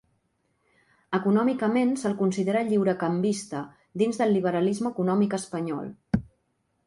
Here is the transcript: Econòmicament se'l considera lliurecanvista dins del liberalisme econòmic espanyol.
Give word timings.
Econòmicament 1.17 1.91
se'l 2.03 2.15
considera 2.21 2.63
lliurecanvista 2.69 3.61
dins 4.03 4.21
del 4.23 4.35
liberalisme 4.39 4.93
econòmic 4.95 5.37
espanyol. 5.43 5.93